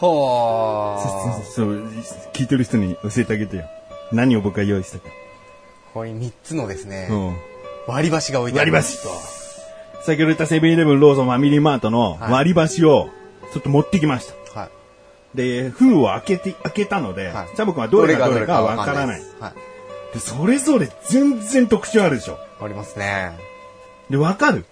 [0.02, 1.42] はあ。
[1.44, 1.88] そう、
[2.32, 3.64] 聞いてる人に教えてあげてよ。
[4.12, 5.04] 何を僕が用意したか。
[5.06, 7.36] ここに3つのですね、うん。
[7.86, 8.96] 割り箸が置いてあ割りります。
[8.98, 9.02] 箸
[9.98, 10.02] と。
[10.04, 13.08] 先ほど言ったセブンイレブン、ローソン、ファミリーマートのはい割り箸を
[13.52, 14.60] ちょっと持ってきました。
[14.60, 15.36] はい。
[15.36, 19.22] で、封を開けて、開けたので、はいチャボくんはどれがどれかわからない。
[19.40, 20.14] はい。
[20.14, 22.38] で、それぞれ全然特徴あるでしょ。
[22.60, 23.32] ありますね。
[24.12, 24.66] で、わかる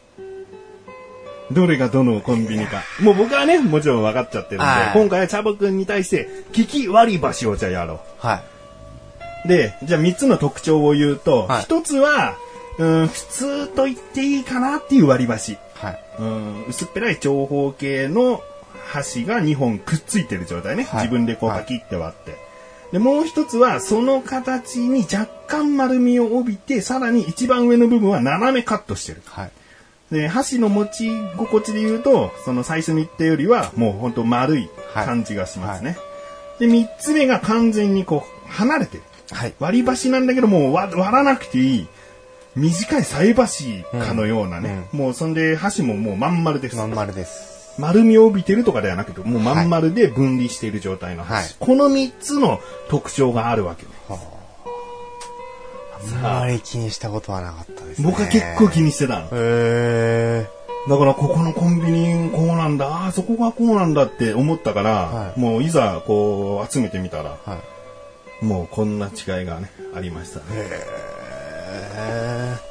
[1.50, 2.82] どれがどのコンビニか。
[3.00, 9.46] もう僕はね、もちろん分かっちゃってるんで、はい今回はチャボくんに対して、利き割り箸をじゃあやろはい。
[9.46, 9.48] う。
[9.48, 12.36] で、じゃあ3つの特徴を言うと、はい1つは、
[12.78, 15.56] うん、普通と言っていいかなっていう割り箸。
[15.74, 15.98] はい。
[16.18, 18.42] うん、薄っぺらい長方形の
[18.88, 20.84] 箸が2本くっついてる状態ね。
[20.84, 22.49] はい自分でこうパキって割って。
[22.92, 29.22] で、もう一つは、その形に若干丸みを帯びて、さらに一番上の部分は斜めカットしてる。
[29.26, 29.50] はい。
[30.10, 35.96] で、箸の持ち心地で言うと、その最初に言ったよりは、もうほんと丸い感じがしますね。
[36.58, 39.04] で、三つ目が完全にこう、離れてる。
[39.30, 39.54] はい。
[39.60, 41.88] 割り箸なんだけど、もう割割らなくていい。
[42.56, 44.88] 短い菜箸かのようなね。
[44.92, 46.76] もうそんで、箸ももうまん丸です。
[46.76, 47.49] まん丸です。
[47.80, 51.34] 丸みを帯びてるとかではなくて、もうまん丸で分離している状態の箸。
[51.34, 53.88] はいこの三つの特徴があるわけね。
[56.22, 58.08] あまり気にしたことはなかったですね。
[58.08, 59.28] 僕は結構気にしてたの。
[59.32, 60.46] へ
[60.88, 67.50] だからここのコンビニこうなんだ、ああそこがこうなんだって思ったから、はいもういざこう集めてみたら、ー。
[67.50, 67.58] は
[68.42, 68.44] い。
[68.44, 70.44] もうこんな違いがね、ありましたね。
[70.52, 72.69] へ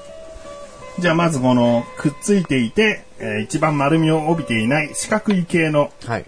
[1.00, 6.10] じゃあまずこのくっついていて、えー一番丸みを帯びていない四角い系のー。
[6.10, 6.26] はい。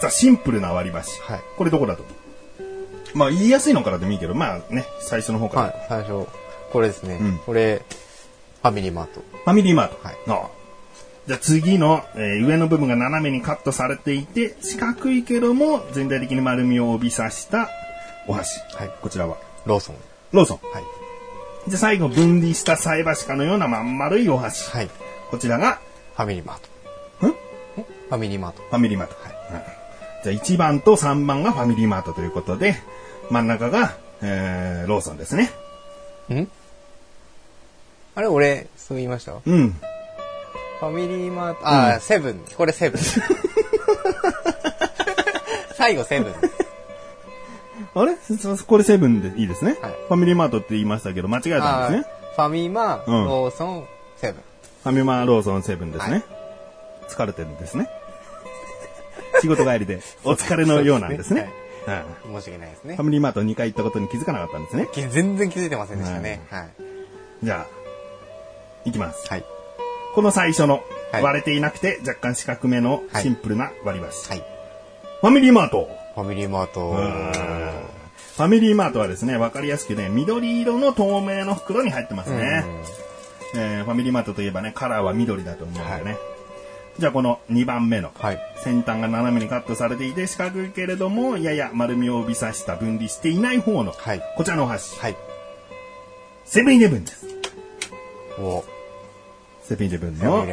[0.00, 1.20] ザ・シンプルな割り箸。
[1.22, 2.04] はいこれどこだと？
[3.14, 5.62] まあ言いやすいのからでもいいけど、まあね、最初の方から。
[5.62, 5.86] はい。
[5.88, 6.26] 最初、
[6.72, 7.18] これですね。
[7.20, 7.82] うんこれ、
[8.62, 9.20] ファミリーマート。
[9.20, 9.98] ファミリーマート。
[10.02, 10.50] はいああ
[11.26, 17.68] じゃあ次の、えー上の部分が斜めにカットされていて、四角いけども全体的に丸みを帯びさした
[18.26, 18.60] お箸。
[18.76, 19.36] はいこちらは。
[19.66, 19.96] ローソン。
[20.32, 20.58] ローソン。
[20.72, 21.01] はい。
[21.68, 24.70] で、最後分離した菜箸かのようなまん丸いお箸。
[24.70, 24.90] はい。
[25.30, 25.78] こちらが、
[26.16, 26.58] ファミリーマー
[27.20, 27.28] ト。
[27.28, 27.30] ん？
[27.32, 28.62] ファミリーマート。
[28.62, 29.14] ファミリーマート。
[29.22, 29.32] はい。
[30.24, 32.76] じゃあ1番と3番がファミリーマートということで、
[33.30, 35.50] 真ん中が、えー、ローソンですね。
[36.30, 36.48] ん？
[38.14, 39.32] あれ俺、そう言いました？
[39.44, 39.70] うん。
[39.72, 42.44] ファミリーマート、あー、セブン。
[42.56, 43.00] これセブン。
[45.76, 46.34] 最後セブン。
[47.94, 48.16] あれ？
[48.16, 49.76] そこれセブンでいいですね。
[49.80, 52.08] はいファミリーマートって言いましたけど、間違えたんですね。
[52.36, 54.42] ファミマ、うんローソン、セブン。
[54.82, 56.12] ファミマローソンセブンですね。
[56.14, 56.24] はい
[57.08, 57.88] 疲れてるんですね。
[59.42, 61.52] 仕事帰りでお疲れのようなんですね。
[62.24, 63.04] うん申し訳ないですねファ。
[63.04, 64.88] ミリーマート2回行ったことに気づかなかったんですね。
[64.92, 66.40] き 全然気づいてませんでしたね。
[66.50, 66.68] はい。
[67.42, 69.26] じゃあ、いきます。
[69.28, 69.44] はい。
[70.14, 74.28] この最初のはい割れていなくて若干四角めのシンプルな割り箸。
[74.30, 74.44] はい。
[75.20, 75.88] ファミリーマート。
[76.14, 76.92] ファミリーマート。
[76.92, 82.64] ファミリーマートはですね、わかりやすくね、緑色の透明の袋に入ってますね。
[83.54, 86.16] えーファミリーマートといえばね、カラーは緑だと思うんでね。
[86.98, 95.16] じゃあこの2番目の、はい先端が斜めにカットされていて四角いけれども、やや丸みを帯びさした分離していない方の、はいこちらのお箸、はい。
[96.44, 97.26] セブンイレブンです。
[98.38, 98.64] お
[99.72, 100.46] セブンイレブンの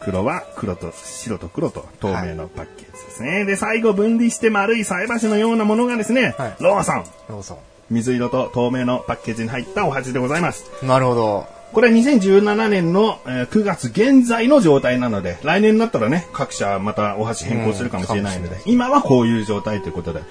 [0.00, 3.44] 黒は黒と白と黒と透明のパッケージですね。
[3.44, 7.04] で、最後分離して丸い菜箸のようなものがですね、はいローソン。
[7.28, 7.58] ローソ
[7.90, 10.64] 水色と透明のパッケージに入ったお箸でございます。
[10.82, 10.88] ン。
[10.88, 11.46] なるほど。
[11.74, 20.22] これは2017年のえー9月現在の状態なので、来年になったらね、各社またお箸変更するかもしれないので、今はこういう状態ということで、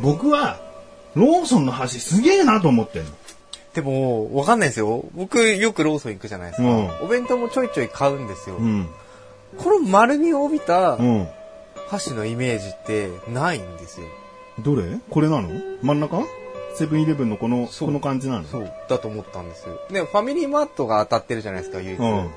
[0.00, 0.60] 僕は
[1.16, 3.10] ローソンの箸すげえなと思ってんの。
[3.78, 5.04] でも、わかんないですよ。
[5.14, 6.68] 僕、よくローソン行くじゃないですか。
[6.68, 8.56] うんお弁当もちょいちょい買うんですよ。
[8.56, 8.88] うん。
[9.56, 11.28] この丸みを帯びたうん。
[11.86, 14.06] 箸のイメージってないんですよ。
[14.58, 14.98] どれ？
[15.10, 15.48] これなの？
[15.80, 16.24] 真ん中？
[16.74, 18.48] セブンイレブンのこの、この感じなの？
[18.48, 19.78] そう、だと思ったんですよ。
[19.92, 21.98] で、ファミリーマートが当たってるじゃないですか、唯一。
[21.98, 22.30] うん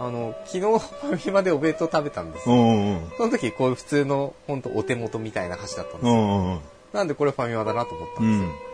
[0.00, 2.56] あの、昨日 ファミリーマでお弁当食べたんですよ。
[2.56, 3.12] うんうんうん。
[3.16, 6.12] その時、こういう普通の、本当お手元みたいな箸だったんですよ。
[6.12, 6.60] うんうんうん。
[6.92, 8.67] なんでこれファミマだなと思ったうんですよ。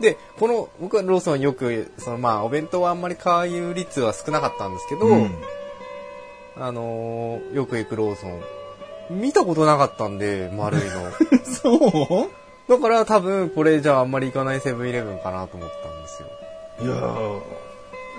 [0.00, 5.34] で、この、僕はローソンよく、そのまあ、お弁当はあんまり買う率は少なかったんですけど、うん。
[6.56, 11.10] あのーよく行くローソン、見たことなかったんで、丸いの。
[11.44, 12.30] そう？
[12.70, 16.28] だから多分、これじゃああんまり行かないセブンイレブンかなと思ったんですよ。
[16.82, 17.40] いやー。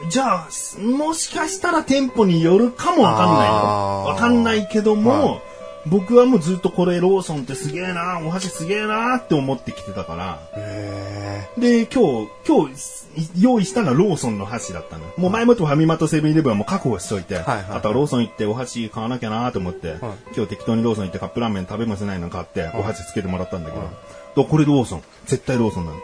[0.09, 0.47] じゃあ、
[0.81, 5.39] もしかしたら店舗によるかもわかんないわかんないけども、は
[5.87, 10.39] 僕はもうずっとこれローソンってすげえな、お箸すげえなって思ってきてたから。
[10.55, 15.05] へで、今日、今日用意したのはローソンの箸だったの。
[15.17, 19.97] もう前もってファミマとセブンイレブンはもう確保しといて、はいはいあとはローソン行ってお箸買わなきゃなと思って、
[20.35, 23.95] 今日適当にローソン行ってカップラーメン食べもしないの買って、お箸つけてもらったんだけど、だか
[24.35, 25.03] らこれローソン。
[25.25, 25.97] 絶対ローソンなの。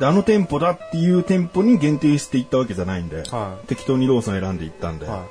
[0.00, 5.24] で、あの店舗だっていう店舗に限定していったわけじゃないんで、は適当にローソン選んでいったんで、は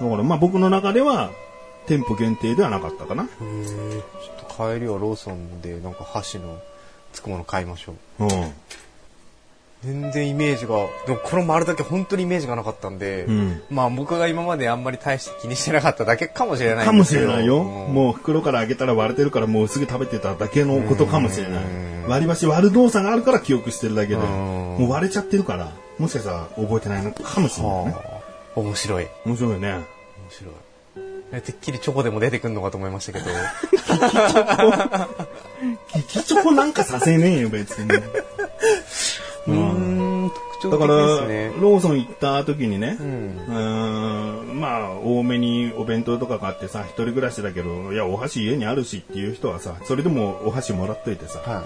[0.00, 1.30] だからまあ僕の中では
[1.86, 3.24] 店舗限定ではなかったかな。
[3.24, 3.26] い。
[3.26, 3.66] へえ。
[3.66, 4.00] ちょ
[4.44, 6.60] っと帰りはローソンでなんか箸の
[7.12, 8.24] つくもの買いましょう。
[8.24, 8.30] うん。
[9.84, 17.58] 全然イメージが、でもこの丸だけ本当にイメージがなかったんで、うんまあ僕が今まであんまり大して気にしてなかっただけかもしれないかもんですけどしれないよ。
[17.58, 22.08] うんもう袋から開けたら割れてるからもうすぐ食べてただけのことかもしれないうん。
[22.08, 28.13] 割り箸割る動作があるから記憶してるだけで、んもう割れちゃってるから、もしかしたら覚えてないのかもしれないね。
[28.54, 29.06] はあ、面白い。
[29.24, 29.72] 面白いね。
[29.72, 29.84] 面
[30.30, 30.54] 白い。
[31.32, 33.26] えてっきりチョコでも出てくるのかと思いましたけど。
[35.88, 37.90] キキチョコなんかさせねえよ、別に。
[39.46, 39.54] うー
[40.26, 41.52] ん、特徴的だから、ですね。
[41.60, 43.02] ローソン行った時にね、う。
[43.02, 51.64] うんーんまあ、多めにお弁当とか買ってさ、一人暮らしだけど、いや、お箸家にあるしっていう人はさ、それでもお箸もらっといてさ、は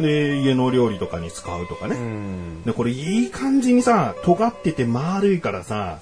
[0.00, 1.96] で、家の料理とかに使うとかね。
[1.96, 1.98] い。
[1.98, 2.62] うん。
[2.62, 5.98] で、これいい感じにさ、尖ってて丸いからさ、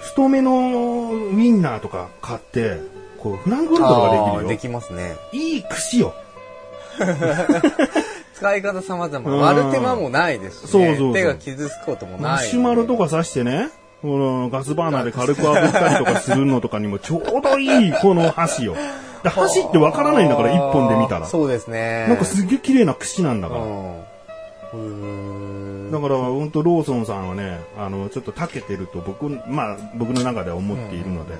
[0.00, 2.80] 太めのウインナーとか買って、
[3.18, 4.42] こう、フランクフルトとかあできるよ。
[4.42, 5.16] ーできますね。
[5.32, 6.14] いい串よ。
[8.34, 9.30] 使い方様々。
[9.30, 10.86] うん割る手間もないですし、ね。
[10.86, 12.20] そうそう手が傷つくこともない。
[12.20, 13.70] マシュマロとか刺してね、
[14.02, 18.76] このガスバーナーで軽く炙ったりとかするのとかにもちょうどいいこの箸よ。
[19.24, 21.26] で箸ってわからないんだから、一本で見たら。
[21.26, 22.06] そうですね。
[22.08, 23.60] なんかすっげえ綺麗な串なんだから。
[24.74, 25.67] うん。
[25.90, 31.34] だから、本当ローソンさんはね、あの、ちょっと長けてると僕、まあ、僕の中では思っているので、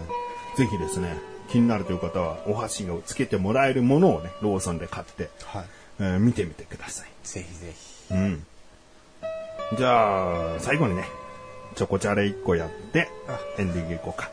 [0.56, 1.16] ぜひですね、
[1.48, 5.64] 気になるという方は、お箸をつけてもらえるものをね、ローソンで買って、はい。
[6.00, 7.08] えー見てみてください。
[7.24, 7.72] ぜひぜ
[8.08, 8.14] ひ。
[8.14, 8.46] うん。
[9.76, 11.04] じゃあ、最後にね、
[11.74, 14.30] チョコチャレ1個やってあ、エンディングいこうか。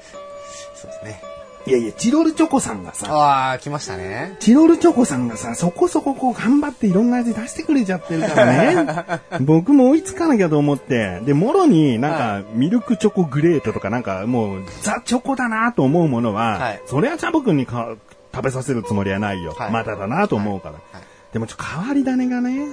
[0.75, 1.21] そうですね。
[1.67, 4.35] いやいや、チロルチョコさんがさ、ああ、来ましたね。
[4.39, 9.21] チロルチョコさんがさ、そこそここう頑張っていろんな味出してくれちゃってるからね。
[9.41, 11.21] 僕も追いつかなきゃと思って。
[11.25, 17.95] で、もろになんか、ミルクチョコグレートとかなんかもう、ザ・チョコだなと思うものは、はいそれはチャボくんにか
[18.33, 19.55] 食べさせるつもりはないよ。
[19.57, 20.75] はいまだだなと思うから。
[20.91, 21.03] はい
[21.35, 22.69] でもちょっと変わり種がね、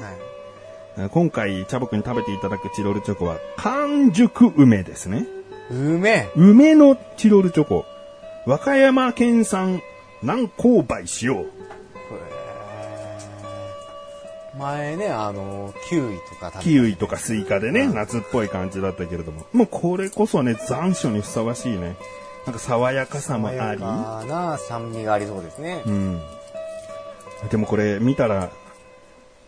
[0.96, 1.10] はい。
[1.10, 5.26] 今回チャボくんに食べていただくチロルチョコは、完熟梅ですね。
[5.68, 6.30] うめえ。
[6.36, 7.84] 梅のチロルチョコ。
[8.44, 9.82] 和歌山県産
[10.20, 11.36] 南高梅使用。
[11.36, 11.46] こ
[14.54, 19.46] れ前ね、あの、キウイとかキウイとかスイカでね、夏っぽい感じだったけれども。
[19.52, 21.96] もうこれこそね、残暑にふさわしいね。
[22.44, 23.58] なんか爽やかさもあり。
[23.58, 25.82] 爽やかな酸味がありそうですね。
[25.86, 26.20] うん。
[27.48, 28.50] でもこれ見たら、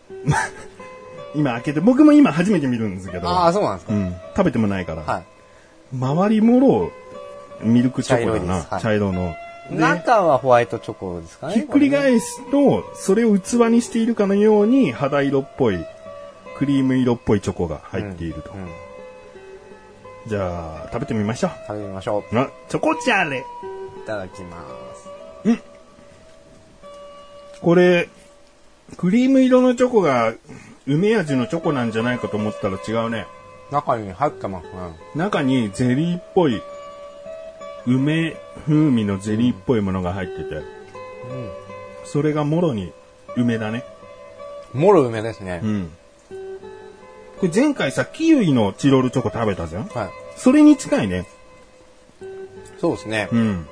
[1.35, 3.27] 今開けて、僕も今初めて見るんですけど。
[3.27, 3.93] ああ、そうなんですか。
[3.93, 4.15] うん。
[4.37, 5.01] 食べてもないから。
[5.01, 5.23] は
[5.93, 6.91] 周りもろ、
[7.61, 8.63] ミルクチョコだな。
[8.63, 9.35] 茶色はい茶色の。
[9.71, 11.53] 中はホワイトチョコですかね。
[11.55, 15.83] ひっくり返すと、それを器にしているかのように肌色っぽい、
[16.57, 18.51] クリーム色っぽいチョコが入っていると。
[18.51, 18.67] うん
[20.27, 22.39] じゃあ、食べてみましょ食べてみましょう。
[22.39, 23.39] あ、チョコチャーレ。
[23.39, 23.99] う。
[23.99, 24.57] いただきま
[24.95, 25.09] す。
[27.61, 28.09] これ、
[28.97, 30.33] クリーム色のチョコが
[30.87, 33.25] 梅味のチョコなんじゃないかと思ったら違うね。
[33.71, 34.71] 中に入ってますね。
[35.15, 36.61] 中にゼリーっぽい、
[37.85, 40.61] 梅風味のゼリーっぽいものが入ってて、
[42.05, 42.91] それがもろに
[43.35, 43.83] 梅だね。
[44.73, 45.67] もろ梅ですねう。
[45.67, 45.91] ん。
[47.39, 49.87] これ前回さ、キウイのチロルチョコ食べたじゃん？
[49.87, 50.09] はい。
[50.37, 51.25] それに近いね。
[52.79, 53.37] そうですねう。
[53.37, 53.67] ん。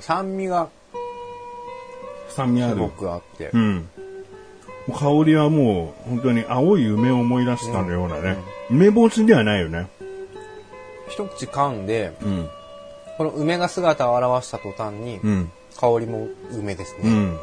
[0.00, 0.68] 酸味が
[2.28, 2.76] す酸味ある。
[2.76, 3.58] ごくあってう。
[3.58, 3.88] ん。
[4.94, 8.36] 香りはもう本当に青い梅を思い出したようなね。
[8.70, 9.88] 梅干しではないよね。
[11.08, 12.48] 一口噛んで、うん。
[13.18, 15.52] この梅が姿を現した途端に、うん。
[15.76, 17.00] 香りも梅ですね。
[17.04, 17.38] うん。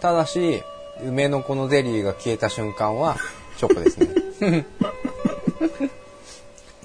[0.00, 0.62] ただし、
[1.04, 3.16] 梅のこのゼリーが消えた瞬間は、
[3.56, 4.66] チョコですね。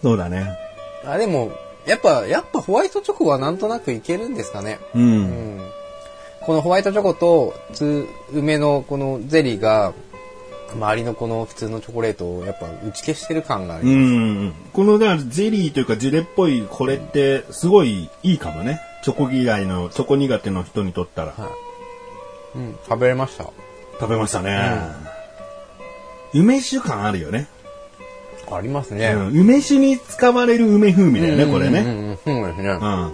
[0.02, 0.48] そうだね。
[1.06, 1.52] あ、でも、
[1.86, 4.80] やっぱ、やっぱホワイトチョコはなんとなくいけるんですかね。
[4.94, 5.00] う。
[5.00, 5.72] うんん。
[6.42, 9.94] このホワイトチョコと、つ梅のこのゼリーが、
[10.76, 14.14] 周りのこの普通のチョコレートをやっぱ打ち消してる感がありうます。
[14.14, 14.54] ん。
[14.74, 18.80] この、だからゼリーというかジュレっぽいこれってすごいいいかもね。
[19.04, 21.32] チョコ嫌いの、チョコ苦手の人にとったら。
[21.32, 21.48] は
[22.56, 22.58] い。
[22.58, 23.46] うん、食べれました。
[24.00, 24.80] 食べましたね。
[26.34, 27.48] 梅酒感あるよね。
[28.52, 29.14] ありますね。
[29.16, 31.80] うん梅酒に使われる梅風味だよね、これね。
[31.80, 32.18] うんね。
[32.24, 33.14] うん。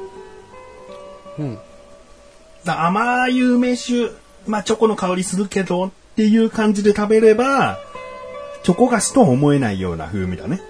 [1.39, 1.59] うん。
[2.65, 4.11] だ甘い梅酒、
[4.47, 7.77] まあチョコの香りするけどっていう感じで食べれば、
[8.63, 10.61] チョコ菓子とは思えないような風味だね。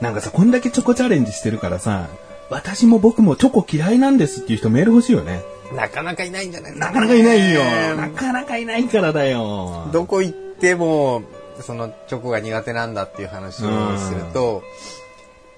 [0.00, 2.08] なんかさ、こんだけチョコチャレンジしてるからさ、
[2.50, 5.42] 私も僕もチョコ嫌いなんですっていう人メール欲しいよね。
[5.72, 6.72] なかなかいないんじゃない？
[6.72, 7.62] ですか、なかなかいないよ。
[7.94, 9.88] なかなかいないからだよ。
[9.92, 11.22] どこ行っても、
[11.60, 14.64] そのチョコが苦手なんだっていう話をすると、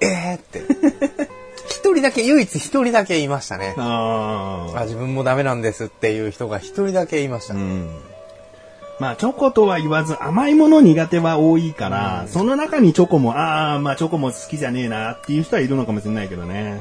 [0.02, 0.64] えーって。
[1.68, 3.74] 一人だけ、唯一一人だけいましたね。
[3.78, 7.54] ああ、自分もダメなんですっていう人が一人だけいました。
[7.54, 7.56] あ。
[7.56, 7.88] うん。
[9.00, 16.80] まあ、チョコとは言わず甘いもの苦手は多いから、その中にチョコも、ああ、まあチョコも好きじゃねえなっていう人はいるのかもしれないけどね。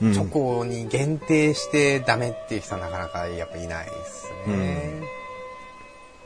[0.00, 5.02] うんチョコに限定してダメっていう人はなかなかやっぱいないですね。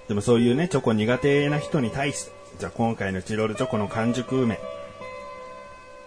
[0.08, 4.60] でもそういうね、チョコ苦手な人に対して、じゃあ今回のチロルチョコの完熟梅、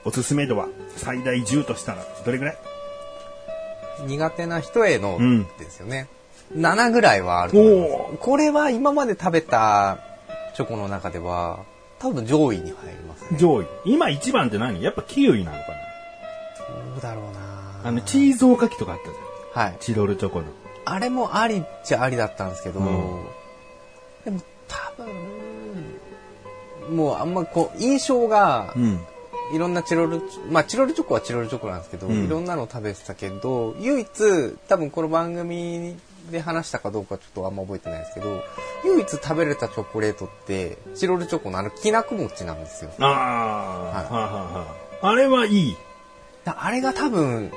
[0.04, 2.58] おすすめ度は最大10としたらどれぐらい？
[4.06, 6.08] 苦手な人へのうんですよね。
[6.54, 8.18] 7ぐらいはあると思いおます。
[8.20, 10.00] これは今まで食べた
[10.56, 11.66] チョコの中では
[12.00, 13.38] 多分上位に入りますね。
[13.40, 13.66] 上位。
[13.86, 14.82] 今一番って何？
[14.82, 15.66] やっぱキウイなのか
[16.94, 19.66] どうだろうななあの、チーズおかきとかあったじゃん。
[19.66, 19.78] はい。
[19.80, 20.48] チロルチョコの。
[20.86, 23.26] あれもありっちゃありだったんですけど、うん
[24.24, 25.04] でも多
[26.90, 29.00] 分、もうあんまこう、印象が、うん。
[29.54, 34.08] いろんなチロル、まあチロルチョコはチロルチョコなんですけど、うんいろんなの食べてたけど、唯一、
[34.68, 35.96] 多分この番組
[36.32, 38.44] で話したかどうかちょっとあんま覚えてないですけど、
[38.84, 42.92] 唯一食べれたチョコレートって、チロルチョコのあのきなこ餅なんですよ。
[43.00, 45.76] ああ、はいはあはあはああれはいい。
[46.44, 47.52] だあれが多分、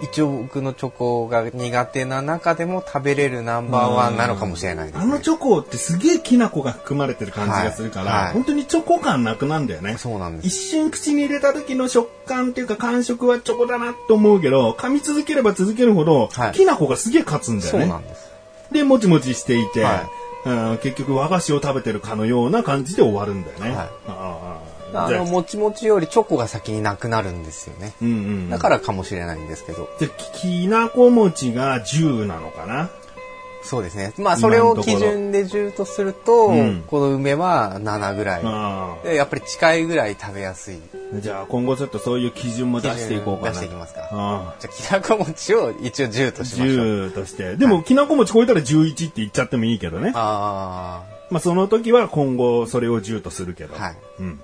[0.00, 5.02] 一応僕のチョコが苦手な中でも食べれるナンバーワンなのかもしれないです、ね。
[5.02, 9.96] あのチョコってすげえきな粉が含まれてる感じがするから、はいはい本当にチョコ感なくなんだよね。
[9.98, 10.46] そうなんです。
[10.46, 17.80] 一瞬口に入れた時の食感っていうか感触はチョコだなと思うけど、噛み続ければ続けるほど、はいきな粉がすげえ勝つんだよね。
[17.80, 18.28] そうなんです。
[18.70, 20.08] で、もちもちしていて、は
[20.44, 23.70] うん結局和菓子を食べてるかのような感じで終わるんだよね。
[23.70, 27.94] はいああああの、もちもちよりチョコが先になくなるんですよね。
[28.00, 29.88] うんうん、だからかもしれないんですけど。
[29.98, 32.90] じゃあきなこ餅が10なのかな？
[33.60, 34.14] そうですね。
[34.18, 38.42] まあ、それを基準で10とすると、うんこの梅は7ぐらい。
[38.44, 40.80] あでやっぱり近いぐらい食べやすい。
[41.14, 43.50] あじゃあ今後ちょっとそういう基準も出していこうかな。
[43.50, 44.08] 出していきますか。
[44.12, 46.76] ああじゃあ、きなこ餅を一応10としましょう。
[47.08, 47.56] 10として。
[47.56, 50.12] でも、きなこ餅超えたら11って言っちゃってもいいけどね。
[50.14, 53.74] あまあ、その時は今後それを10とするけど。
[53.76, 53.96] あ、はい。
[54.20, 54.40] うん。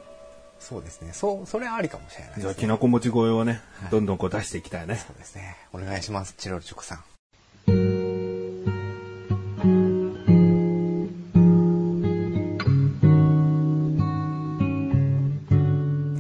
[0.65, 1.11] そうですね。
[1.13, 4.97] そう、それはありかもしれないじゃあ、です、きなこ餅超えをね、どんどんこう出していきたいね。
[4.97, 5.57] そうですね。
[5.75, 6.35] お願いします。
[6.39, 7.05] チロルチョコさん。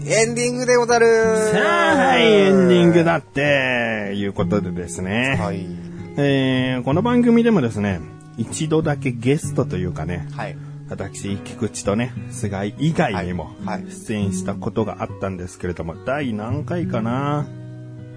[0.06, 1.06] エンディングでござる
[1.52, 5.38] さあ、はい、エンディングだって、いうことでですね。
[5.40, 5.66] はい。
[6.18, 8.00] えー、この番組でもですね、
[8.36, 10.56] 一度だけゲストというかね、はい。
[10.90, 13.50] 私、菊池とね、菅井以外にも
[14.06, 17.46] 出演したことがあったんですけれども、第何回かな？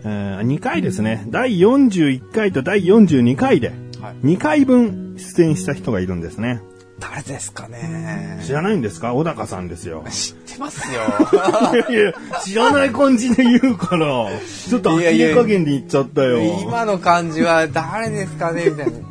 [0.03, 1.25] えー、2回ですね。
[1.29, 3.77] 第41回と第42回で、はい
[4.23, 6.61] 2回分出演した人がいるんですね。
[6.99, 8.39] 誰ですかね？
[8.45, 9.13] 知らないんですか？
[9.13, 10.03] 小高さんですよ。
[10.09, 11.01] 知っててますよ。
[11.89, 12.13] いやいや、
[12.43, 14.29] 知らない感じで言うから、
[14.69, 16.39] ちょっと呆れ加減で言っちゃったよ。
[16.61, 18.65] 今の感じは誰ですかね？
[18.69, 19.06] みたいな。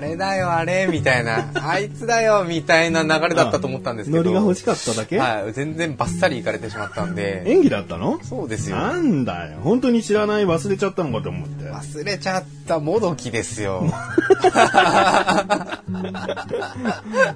[0.00, 1.50] あれだよ、あれみたいな。
[1.62, 4.22] あいつだよみたいな流れだったと思ったんですけど。
[4.22, 5.18] ノリが欲しかっただけ？
[5.18, 5.52] はい。
[5.52, 7.42] 全然バッサリいかれてしまったんで。
[7.44, 8.18] 演技だったの？
[8.24, 8.78] そうですよ。
[8.78, 9.58] なんだよ。
[9.62, 11.64] 本当に知らない忘れちゃったのかと思って。
[11.64, 13.82] 忘れちゃったもどきですよ。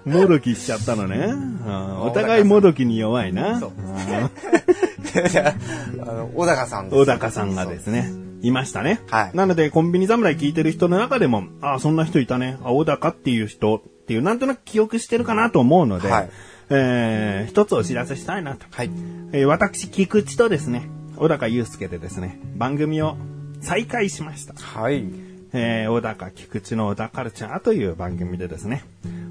[0.07, 1.17] もどきしちゃったのね。
[1.19, 1.35] う
[1.71, 3.61] んお互いもどきに弱いな。
[3.61, 3.73] そう
[4.07, 4.31] あ、
[6.35, 8.11] 小高さんです小高さんがですね、
[8.49, 9.01] いましたね。
[9.11, 12.59] はいなので、コンビニ侍聞いてる人の中でも、ああ、そんな人いたね。
[12.63, 16.31] あ、小高っていう人っていう、なんとなく記憶してるかなと思うので、はい
[16.71, 18.67] えー一つお知らせしたいなと。
[18.71, 18.91] はい。
[19.33, 23.17] えー私、菊池とですね、小高祐介でですね、番組を
[23.61, 24.55] 再開しました。
[24.55, 25.05] はい。
[25.53, 28.85] えー小高菊池の小高カルチャーという番組でですね、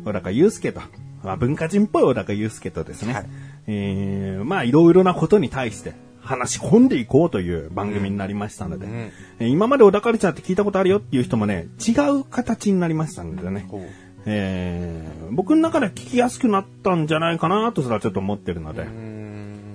[0.05, 0.81] 小高祐介と、
[1.23, 3.25] まあ、文化人っぽい小高祐介とですね、はい
[3.67, 5.93] えーまあいろいろなことに対して
[6.23, 8.93] 話し込んでいこうという番組になりましたので、うん。
[9.39, 13.67] えー今まで小高カルチャーって聞いたことあるよっていう人もね、違う形になりましたのでね、
[14.25, 18.85] えー僕の中では聞きやすくなったんじゃないかなとすらちょっと思ってるので、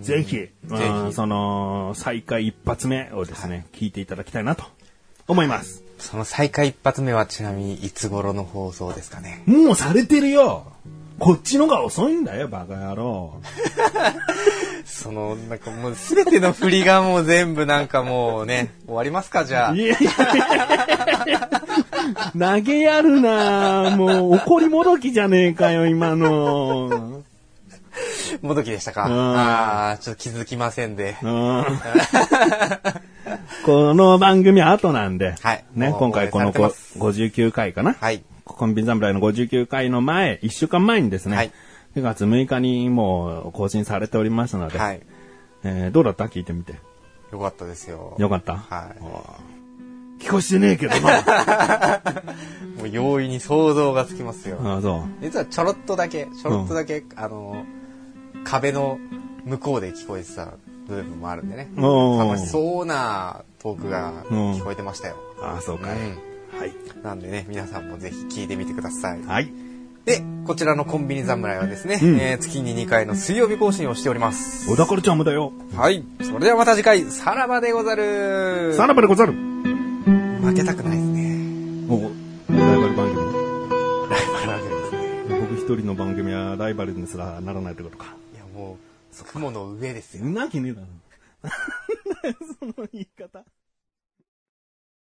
[0.02, 4.64] ぜひ、まあひその、再開一発目をですね、聞いていただきたいなと
[5.26, 5.82] 思います。
[5.98, 9.42] その再開一発目はちなみにいつ頃の放送ですかね？
[9.46, 10.72] もうされてるよ
[11.18, 13.34] こっちのが遅いんだよ、バカ野郎。
[14.86, 19.78] その、なんかもうすべての振りがもう全部なんかもうね、終わりますかじゃあい。
[19.78, 20.04] やい
[21.26, 21.50] や
[22.38, 27.22] 投げやるなもう怒りもどきじゃねえかよ、今の。
[28.42, 29.06] もどきでしたか。
[29.06, 31.16] うんああ、ちょっと気づきませんで。
[31.22, 31.64] うん
[33.64, 37.96] この番組は後なんで、はいね、今回この応援されてます59回かな。
[38.00, 38.22] はい。
[38.54, 41.52] コンビニ侍の59回の前、1週間前にですね、はい
[41.96, 45.00] 9月6日にもう更新されておりますので、はい。
[45.64, 46.24] えーどうだった？
[46.26, 46.74] 聞いてみて。
[47.32, 48.14] よかったですよ。
[48.18, 48.56] よかった？
[48.56, 48.90] は
[50.20, 50.22] い。
[50.22, 52.00] 聞こしてねえけどな。
[52.78, 54.58] もう容易に想像がつきますよ。
[54.62, 55.02] ああ、そう。
[55.22, 57.64] 実はちょろっとだけ、ちょろっとだけ、あの、
[58.44, 58.98] 壁の
[59.44, 60.52] 向こうで聞こえてた
[60.88, 61.68] 部分もあるんでね。
[61.76, 65.16] 楽しそうなトークが聞こえてましたよ。
[65.42, 65.96] ああ、そうかい。
[65.96, 66.18] う
[66.58, 66.72] はい。
[67.02, 69.22] なんでね、皆さんもぜひ聞いてみてください。
[69.22, 69.52] はい。
[70.04, 74.68] で、こちらのコンビニ侍はですね、うんえー月に2回の水曜日更新をしております。
[74.68, 75.52] 小田カルチャーもだよ。
[75.76, 76.04] はい。
[76.22, 78.74] それではまた次回、さらばでござる。
[78.74, 79.32] さらばでござる。
[79.32, 81.86] 負けたくないですね。
[81.90, 82.00] お
[82.52, 83.32] ライバル番組。
[84.10, 85.24] ライバルわけですね。
[85.28, 88.16] 僕一人の番組はライバルにすらならないってことか。
[88.34, 90.24] いや、もう、雲の上ですよ。
[90.24, 90.86] なきねえだろ。
[92.60, 93.44] その言い方。